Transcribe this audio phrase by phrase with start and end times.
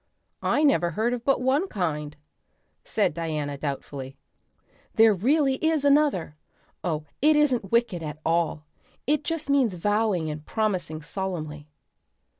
[0.41, 2.17] "I never heard of but one kind,"
[2.83, 4.17] said Diana doubtfully.
[4.95, 6.37] "There really is another.
[6.83, 8.65] Oh, it isn't wicked at all.
[9.05, 11.67] It just means vowing and promising solemnly."